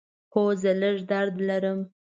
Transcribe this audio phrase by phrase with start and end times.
[0.33, 0.43] هو،
[0.81, 1.79] لږ درد لرم